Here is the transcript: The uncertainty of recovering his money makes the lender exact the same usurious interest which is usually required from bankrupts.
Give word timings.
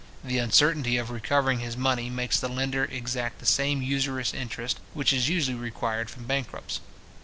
The 0.23 0.39
uncertainty 0.39 0.97
of 0.97 1.11
recovering 1.11 1.59
his 1.59 1.77
money 1.77 2.09
makes 2.09 2.39
the 2.39 2.47
lender 2.47 2.85
exact 2.85 3.37
the 3.37 3.45
same 3.45 3.83
usurious 3.83 4.33
interest 4.33 4.79
which 4.95 5.13
is 5.13 5.29
usually 5.29 5.53
required 5.55 6.09
from 6.09 6.25
bankrupts. 6.25 6.79